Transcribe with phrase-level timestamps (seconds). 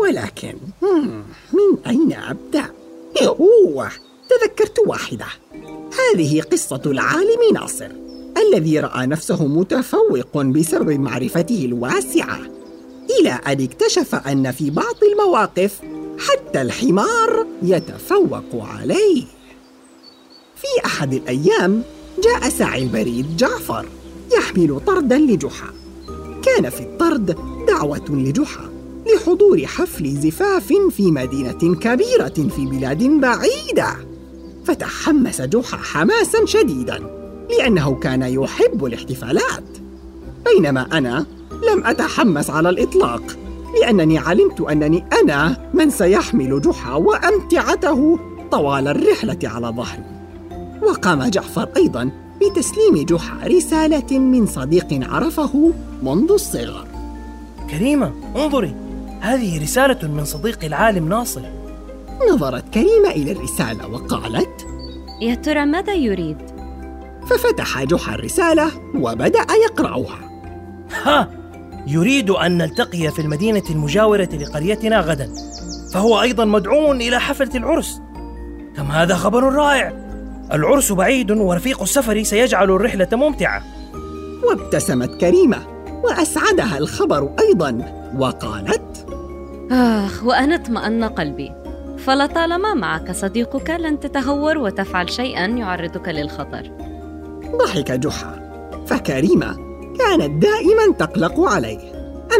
[0.00, 0.54] ولكن
[1.52, 2.64] من أين أبدأ؟
[3.22, 3.90] أوه
[4.28, 5.26] تذكرت واحدة.
[5.98, 7.88] هذه قصة العالم ناصر
[8.36, 12.40] الذي رأى نفسه متفوق بسبب معرفته الواسعة.
[13.20, 15.80] إلى أن اكتشف أن في بعض المواقف
[16.18, 19.24] حتى الحمار يتفوق عليه.
[20.56, 21.82] في أحد الأيام
[22.24, 23.86] جاء ساعي البريد جعفر
[24.38, 25.79] يحمل طردا لجحا.
[26.56, 27.36] كان في الطرد
[27.68, 28.70] دعوة لجحا
[29.06, 33.96] لحضور حفل زفاف في مدينة كبيرة في بلاد بعيدة.
[34.64, 36.98] فتحمس جحا حماسا شديدا
[37.50, 39.64] لأنه كان يحب الاحتفالات.
[40.44, 41.26] بينما أنا
[41.72, 43.22] لم أتحمس على الإطلاق
[43.80, 48.18] لأنني علمت أنني أنا من سيحمل جحا وأمتعته
[48.50, 50.04] طوال الرحلة على ظهري.
[50.82, 52.10] وقام جعفر أيضا
[52.40, 56.86] بتسليم جحا رسالة من صديق عرفه منذ الصغر.
[57.70, 58.74] كريمة انظري
[59.20, 61.42] هذه رسالة من صديقي العالم ناصر.
[62.32, 64.66] نظرت كريمة إلى الرسالة وقالت
[65.22, 66.36] يا ترى ماذا يريد؟
[67.26, 70.18] ففتح جحا الرسالة وبدأ يقرأها.
[71.02, 71.28] ها
[71.86, 75.32] يريد أن نلتقي في المدينة المجاورة لقريتنا غدا
[75.94, 78.00] فهو أيضا مدعو إلى حفلة العرس.
[78.76, 79.99] كم هذا خبر رائع!
[80.52, 83.62] العرس بعيد ورفيق السفر سيجعل الرحلة ممتعة.
[84.44, 85.58] وابتسمت كريمة
[86.04, 87.78] وأسعدها الخبر أيضا
[88.18, 89.06] وقالت
[89.72, 91.52] آخ وأنا اطمأن قلبي.
[91.98, 96.70] فلطالما معك صديقك لن تتهور وتفعل شيئا يعرضك للخطر.
[97.64, 98.50] ضحك جحا.
[98.86, 99.56] فكريمة
[99.98, 101.80] كانت دائما تقلق عليه.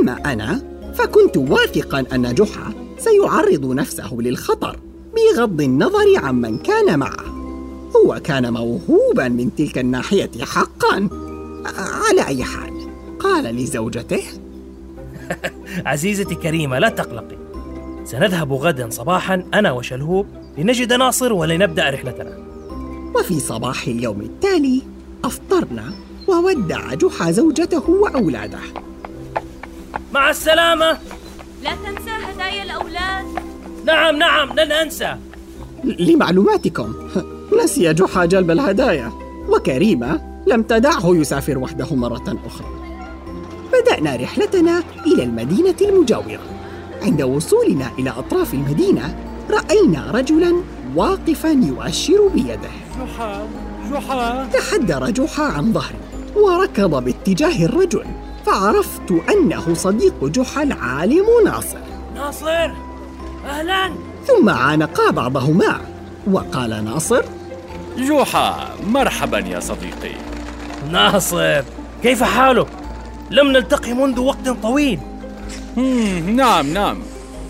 [0.00, 0.62] أما أنا
[0.94, 4.76] فكنت واثقا أن جحا سيعرض نفسه للخطر
[5.14, 7.39] بغض النظر عمن كان معه.
[7.96, 11.08] هو كان موهوبا من تلك الناحية حقا
[12.08, 12.90] على أي حال.
[13.18, 14.22] قال لزوجته
[15.86, 17.36] عزيزتي كريمة لا تقلقي.
[18.04, 20.26] سنذهب غدا صباحا أنا وشلهوب
[20.58, 22.38] لنجد ناصر ولنبدأ رحلتنا.
[23.14, 24.82] وفي صباح اليوم التالي
[25.24, 25.92] أفطرنا
[26.28, 28.58] وودع جحا زوجته وأولاده.
[30.12, 30.98] مع السلامة.
[31.62, 33.24] لا تنسى هدايا الأولاد.
[33.86, 35.16] نعم نعم لن أنسى.
[35.84, 36.94] لمعلوماتكم.
[37.52, 39.12] نسي جحا جلب الهدايا
[39.48, 42.66] وكريمة لم تدعه يسافر وحده مرة أخرى.
[43.72, 46.40] بدأنا رحلتنا إلى المدينة المجاورة.
[47.02, 49.16] عند وصولنا إلى أطراف المدينة
[49.50, 50.54] رأينا رجلا
[50.96, 52.70] واقفا يؤشر بيده.
[53.00, 53.46] جحا
[53.92, 54.48] جحا.
[54.52, 55.98] تحدر جحا عن ظهري
[56.36, 58.04] وركض باتجاه الرجل.
[58.46, 61.78] فعرفت أنه صديق جحا العالم ناصر.
[62.14, 62.70] ناصر
[63.46, 63.90] أهلا.
[64.26, 65.80] ثم عانقا بعضهما
[66.30, 67.22] وقال ناصر
[67.98, 70.14] جحا مرحبا يا صديقي.
[70.90, 71.62] ناصر
[72.02, 72.66] كيف حالك؟
[73.30, 74.98] لم نلتقي منذ وقت طويل.
[76.26, 76.98] نعم نعم.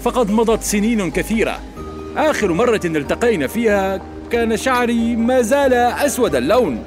[0.05, 1.59] فقد مضت سنين كثيرة.
[2.17, 4.00] آخر مرة التقينا فيها
[4.31, 6.83] كان شعري ما زال أسود اللون.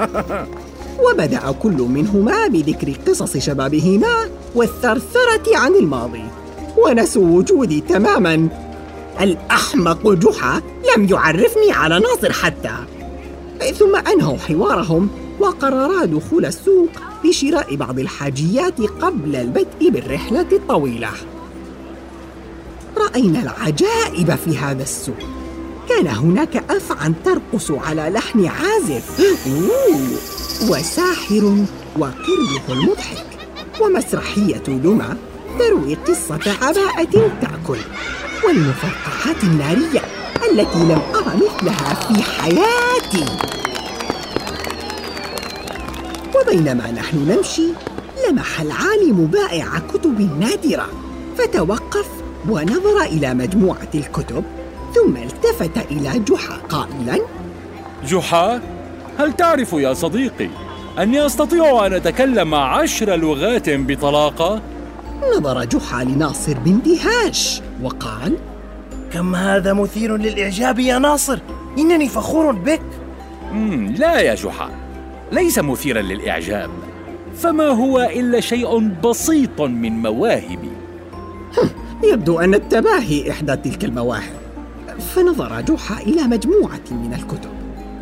[1.04, 6.24] وبدأ كل منهما بذكر قصص شبابهما والثرثرة عن الماضي
[6.78, 8.48] ونسوا وجودي تماما.
[9.20, 10.62] الأحمق جحا
[10.96, 12.74] لم يعرفني على ناصر حتى.
[13.78, 15.08] ثم أنهوا حوارهم
[15.40, 16.88] وقررا دخول السوق
[17.24, 21.10] لشراء بعض الحاجيات قبل البدء بالرحلة الطويلة.
[22.96, 25.18] رأينا العجائب في هذا السوق.
[25.88, 29.20] كان هناك أفعى ترقص على لحن عازف.
[30.70, 31.64] وساحر
[31.98, 33.26] وقرده المضحك.
[33.80, 35.16] ومسرحية لما
[35.58, 37.78] تروي قصة عباءة تأكل.
[38.44, 40.00] والمفرقعات النارية
[40.52, 43.24] التي لم أرى مثلها في حياتي.
[46.36, 47.68] وبينما نحن نمشي
[48.28, 50.88] لمح العالم بائع كتب نادرة.
[51.38, 52.08] فتوقف
[52.48, 54.44] ونظر إلى مجموعة الكتب
[54.94, 56.56] ثم التفت إلى جحا.
[56.68, 57.20] قائلا
[58.06, 58.60] جحا
[59.18, 60.48] هل تعرف يا صديقي
[60.98, 64.62] أني أستطيع أن أتكلم عشر لغات بطلاقة؟
[65.36, 68.36] نظر جحا لناصر باندهاش وقال
[69.12, 71.38] كم هذا مثير للإعجاب يا ناصر؟
[71.78, 72.82] إنني فخور بك.
[73.98, 74.70] لا يا جحا
[75.32, 76.70] ليس مثيرا للإعجاب
[77.36, 80.70] فما هو إلا شيء بسيط من مواهبي.
[82.12, 84.40] يبدو أن التباهي إحدى تلك المواهب.
[85.14, 87.50] فنظر جحا إلى مجموعة من الكتب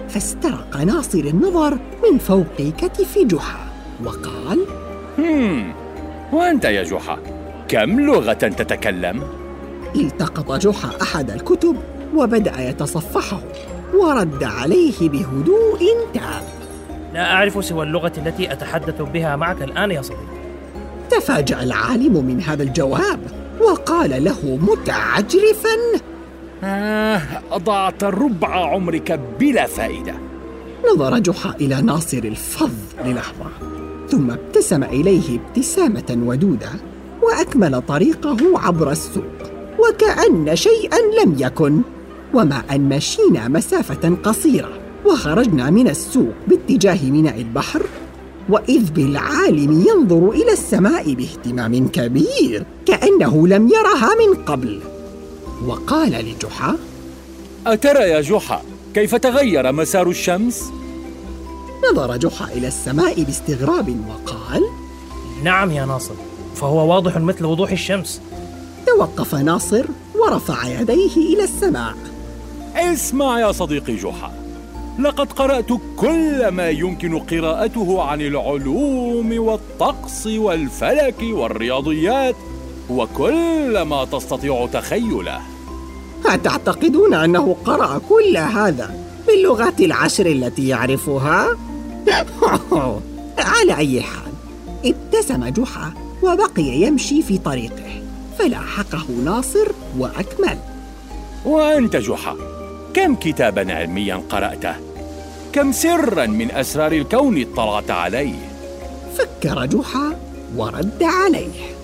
[0.09, 3.67] فاسترق ناصر النظر من فوق كتف جحا
[4.05, 4.67] وقال
[5.19, 5.73] هم
[6.32, 7.19] وأنت يا جحا
[7.69, 9.22] كم لغة تتكلم؟
[9.96, 11.76] التقط جحا أحد الكتب
[12.16, 13.40] وبدأ يتصفحه
[13.94, 15.78] ورد عليه بهدوء
[16.14, 16.42] تام.
[17.14, 20.38] لا أعرف سوى اللغة التي أتحدث بها معك الآن يا صديقي.
[21.10, 23.20] تفاجأ العالم من هذا الجواب
[23.60, 25.76] وقال له متعجرفا
[26.64, 27.20] آه
[27.50, 30.14] أضعت ربع عمرك بلا فائدة.
[30.92, 32.70] نظر جحا إلى ناصر الفظ
[33.04, 33.77] للحظة.
[34.19, 36.70] ثم ابتسم إليه ابتسامة ودودة
[37.23, 39.25] وأكمل طريقه عبر السوق
[39.79, 41.81] وكأن شيئا لم يكن
[42.35, 44.69] ومع أن مشينا مسافة قصيرة
[45.06, 47.82] وخرجنا من السوق باتجاه ميناء البحر
[48.49, 54.81] وإذ بالعالم ينظر إلى السماء باهتمام كبير كأنه لم يرها من قبل
[55.67, 56.76] وقال لجحا
[57.67, 58.62] أترى يا جحا
[58.94, 60.73] كيف تغير مسار الشمس؟
[61.92, 64.62] نظر جحا إلى السماء باستغراب وقال
[65.42, 66.14] نعم يا ناصر
[66.56, 68.20] فهو واضح مثل وضوح الشمس.
[68.86, 69.84] توقف ناصر
[70.14, 71.94] ورفع يديه إلى السماء.
[72.75, 74.32] اسمع يا صديقي جحا
[74.98, 82.36] لقد قرأت كل ما يمكن قراءته عن العلوم والطقس والفلك والرياضيات
[82.90, 85.40] وكل ما تستطيع تخيله.
[86.26, 88.94] أتعتقدون أنه قرأ كل هذا
[89.26, 91.56] باللغات العشر التي يعرفها؟
[93.38, 94.32] على أي حال
[94.84, 95.92] ابتسم جحا
[96.22, 98.02] وبقي يمشي في طريقه
[98.38, 100.58] فلاحقه ناصر وأكمل
[101.44, 102.36] وأنت جحا
[102.94, 104.74] كم كتابا علميا قرأته؟
[105.52, 108.48] كم سرا من أسرار الكون اطلعت عليه؟
[109.18, 110.16] فكر جحا
[110.56, 111.78] ورد عليه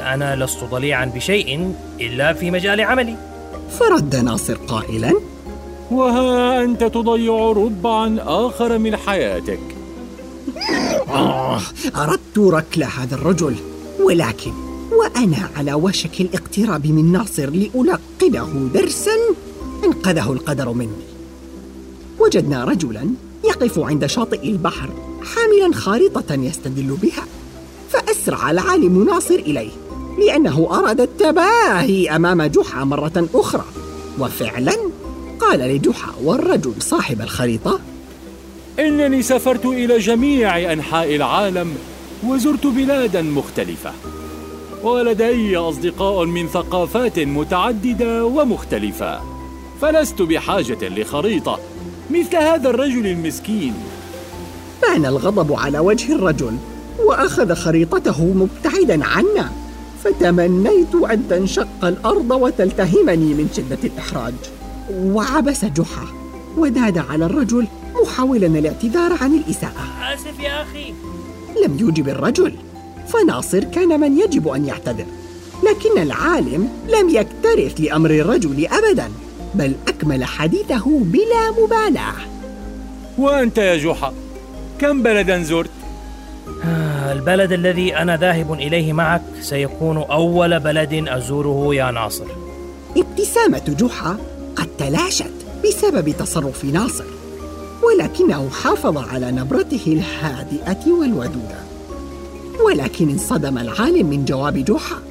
[0.00, 3.16] أنا لست ضليعا بشيء إلا في مجال عملي
[3.78, 5.20] فرد ناصر قائلا
[5.90, 9.60] وها أنت تضيع ربعا آخر من حياتك.
[11.08, 11.60] آه
[11.96, 13.54] أردت ركل هذا الرجل
[14.00, 14.52] ولكن
[14.92, 19.10] وأنا على وشك الاقتراب من ناصر لألقنه درسا
[19.84, 21.08] أنقذه القدر مني.
[22.18, 23.08] وجدنا رجلا
[23.44, 24.90] يقف عند شاطئ البحر
[25.34, 27.24] حاملا خارطة يستدل بها.
[27.90, 29.70] فأسرع العالم ناصر إليه
[30.18, 33.64] لأنه أراد التباهي أمام جحا مرة أخرى.
[34.18, 34.72] وفعلا
[35.40, 37.80] قال لجحا والرجل صاحب الخريطة.
[38.78, 41.74] إنني سافرت إلى جميع أنحاء العالم
[42.26, 43.92] وزرت بلادا مختلفة.
[44.82, 49.20] ولدي أصدقاء من ثقافات متعددة ومختلفة.
[49.80, 51.58] فلست بحاجة لخريطة
[52.10, 53.74] مثل هذا الرجل المسكين.
[54.82, 56.56] بان الغضب على وجه الرجل
[56.98, 59.52] وأخذ خريطته مبتعدا عنا.
[60.04, 64.34] فتمنيت أن تنشق الأرض وتلتهمني من شدة الإحراج.
[64.90, 66.06] وعبس جحا
[66.56, 67.66] وداد على الرجل
[68.02, 70.12] محاولا الاعتذار عن الإساءة.
[70.14, 70.94] آسف يا أخي.
[71.64, 72.54] لم يجب الرجل.
[73.08, 75.06] فناصر كان من يجب أن يعتذر
[75.70, 79.10] لكن العالم لم يكترث لأمر الرجل ابدا
[79.54, 82.14] بل أكمل حديثه بلا مبالاة.
[83.18, 84.12] وأنت يا جحا
[84.80, 85.70] كم بلدا زرت؟
[86.64, 92.26] آه، البلد الذي أنا ذاهب إليه معك سيكون أول بلد أزوره يا ناصر.
[92.96, 94.16] ابتسامة جحا
[94.58, 95.32] قد تلاشت
[95.64, 97.04] بسبب تصرف ناصر
[97.82, 101.58] ولكنه حافظ على نبرته الهادئة والودودة.
[102.66, 105.02] ولكن انصدم العالم من جواب جحا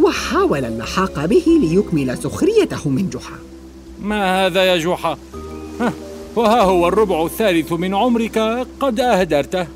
[0.00, 3.36] وحاول اللحاق به ليكمل سخريته من جحا.
[4.02, 5.18] ما هذا يا جحا؟
[5.80, 5.92] ها،
[6.36, 9.66] وها هو الربع الثالث من عمرك قد أهدرته.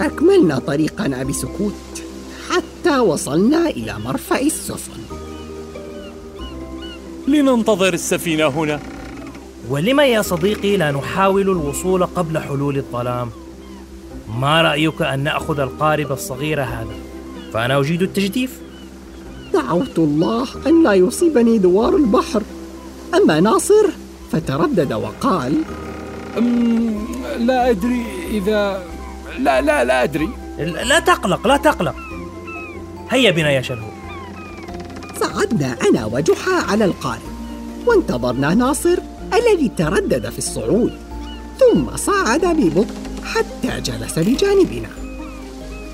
[0.00, 2.02] أكملنا طريقنا بسكوت
[2.50, 5.19] حتى وصلنا إلى مرفأ السفن.
[7.32, 8.80] لننتظر السفينة هنا.
[9.68, 13.30] ولم يا صديقي لا نحاول الوصول قبل حلول الظلام؟
[14.40, 16.94] ما رأيك أن نأخذ القارب الصغير هذا؟
[17.52, 18.58] فأنا أجيد التجديف.
[19.54, 22.42] دعوت الله أن لا يصيبني دوار البحر.
[23.14, 23.86] أما ناصر
[24.32, 25.54] فتردد وقال
[26.38, 27.06] أم،
[27.38, 28.82] لا أدري إذا
[29.38, 30.28] لا لا لا أدري.
[30.58, 31.94] لا تقلق لا تقلق.
[33.10, 33.89] هيا بنا يا شلهو
[35.20, 37.30] صعدنا أنا وجحا على القارب
[37.86, 38.98] وانتظرنا ناصر
[39.34, 40.92] الذي تردد في الصعود
[41.58, 44.88] ثم صعد ببطء حتى جلس بجانبنا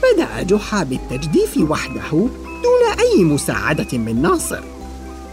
[0.02, 2.11] بدأ جحا بالتجديف وحده
[2.62, 4.61] دون أي مساعدة من ناصر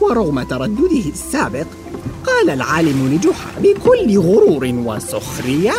[0.01, 1.67] ورغم تردده السابق
[2.25, 5.73] قال العالم لجحا بكل غرور وسخرية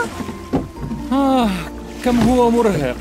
[1.12, 1.50] آه
[2.04, 2.96] كم هو مرهق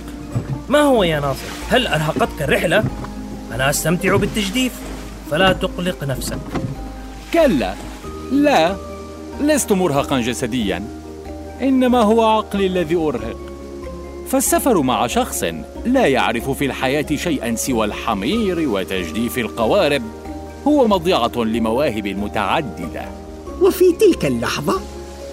[0.70, 1.40] ما هو يا ناصر؟
[1.70, 2.84] هل أرهقتك الرحلة؟
[3.52, 4.72] أنا أستمتع بالتجديف
[5.32, 6.40] فلا تقلق نفسك.
[7.34, 7.74] كلا.
[8.32, 8.76] لا
[9.42, 10.84] لست مرهقا جسديا.
[11.62, 13.38] إنما هو عقلي الذي أرهق.
[14.30, 15.44] فالسفر مع شخص
[15.86, 20.02] لا يعرف في الحياة شيئا سوى الحمير وتجديف القوارب
[20.68, 23.06] هو مضيعة لمواهب متعددة.
[23.62, 24.82] وفي تلك اللحظة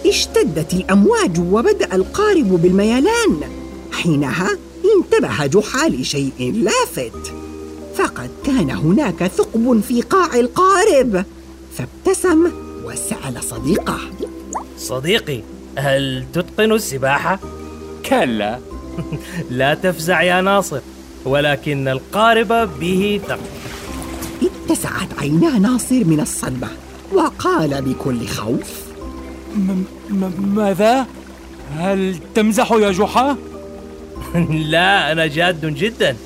[0.06, 3.40] اشتدت الأمواج وبدأ القارب بالميلان.
[3.92, 4.49] حينها
[4.97, 7.39] انتبه جحا لشيء لافت.
[7.94, 11.25] فقد كان هناك ثقب في قاع القارب.
[11.78, 12.50] فابتسم
[12.85, 13.99] وسأل صديقه.
[14.78, 15.40] صديقي
[15.78, 17.38] هل تتقن السباحة؟
[18.06, 18.59] كلا.
[19.50, 20.80] لا تفزع يا ناصر
[21.25, 23.40] ولكن القارب به ثقل
[24.42, 26.68] اتسعت عينا ناصر من الصدمة
[27.12, 28.70] وقال بكل خوف
[29.56, 31.06] م- م- ماذا؟
[31.76, 33.37] هل تمزح يا جحا؟
[34.75, 36.16] لا أنا جاد جدا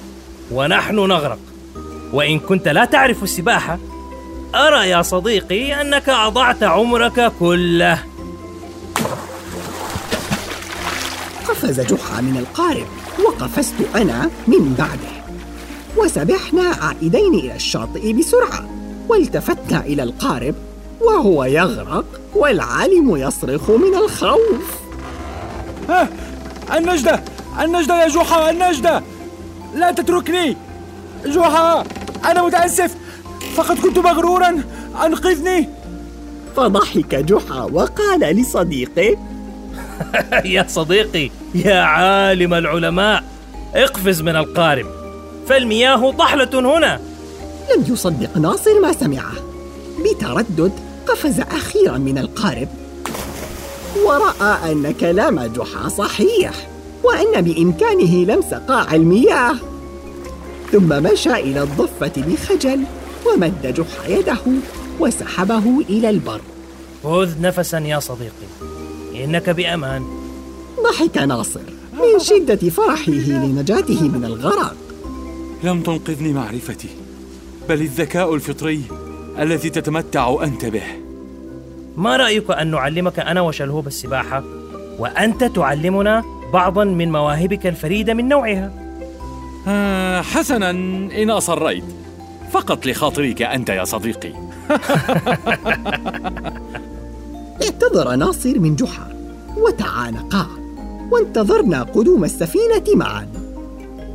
[0.51, 1.39] ونحن نغرق.
[2.15, 3.79] وإن كنت لا تعرف السباحة
[4.55, 7.99] أرى يا صديقي أنك أضعت عمرك كله.
[11.49, 12.87] قفز جحا من القارب
[13.27, 15.15] وقفزت أنا من بعده.
[15.97, 18.69] وسبحنا عائدين إلى الشاطئ بسرعة
[19.09, 20.55] والتفتنا إلى القارب
[21.01, 22.05] وهو يغرق
[22.35, 24.81] والعالم يصرخ من الخوف.
[25.89, 26.09] ها
[26.77, 27.23] النجدة!
[27.61, 29.03] النجدة يا جحا النجدة!
[29.75, 30.57] لا تتركني!
[31.27, 31.85] جحا!
[32.31, 32.95] أنا متأسف.
[33.57, 34.63] فقد كنت مغرورا.
[35.05, 35.69] أنقذني.
[36.57, 39.17] فضحك جحا وقال لصديقه.
[40.45, 43.25] يا صديقي يا عالم العلماء
[43.75, 44.87] اقفز من القارب.
[45.49, 47.01] فالمياه ضحلة هنا.
[47.77, 49.33] لم يصدق ناصر ما سمعه.
[50.01, 50.73] بتردد
[51.07, 52.69] قفز أخيرا من القارب.
[54.05, 56.53] ورأى أن كلام جحا صحيح
[57.05, 59.57] وأن بإمكانه لمس قاع المياه.
[60.75, 62.85] ثم مشى إلى الضفة بخجل
[63.27, 64.39] ومد جحا يده
[65.01, 66.41] وسحبه إلى البر.
[67.05, 68.49] خذ نفسا يا صديقي
[69.25, 70.03] إنك بأمان.
[70.83, 71.61] ضحك ناصر
[71.93, 74.77] من شدة فرحه لنجاته من الغرق.
[75.65, 76.89] لم تنقذني معرفتي
[77.69, 78.83] بل الذكاء الفطري
[79.39, 80.87] الذي تتمتع أنت به.
[81.97, 84.45] ما رأيك أن نعلمك أنا وشلهوب السباحة
[84.99, 88.84] وأنت تعلمنا بعضا من مواهبك الفريدة من نوعها؟
[89.69, 91.85] آه حسنا إن أصريت.
[92.51, 94.33] فقط لخاطرك أنت يا صديقي.
[97.63, 99.15] اعتذر ناصر من جحا
[99.57, 100.47] وتعانقا
[101.11, 103.29] وانتظرنا قدوم السفينة معا.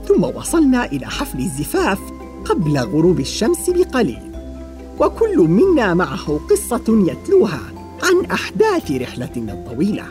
[0.07, 1.99] ثم وصلنا إلى حفل الزفاف
[2.45, 4.31] قبل غروب الشمس بقليل.
[4.99, 7.61] وكل منا معه قصة يتلوها
[8.03, 10.03] عن أحداث رحلتنا الطويلة.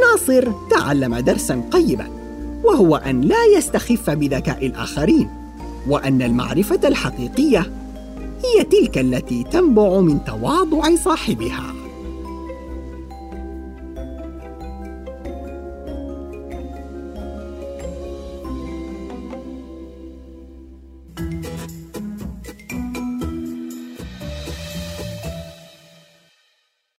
[0.00, 2.23] ناصر تعلم درسا قيما.
[2.64, 5.28] وهو أن لا يستخف بذكاء الآخرين
[5.88, 7.72] وأن المعرفة الحقيقية
[8.44, 11.83] هي تلك التي تنبع من تواضع صاحبها.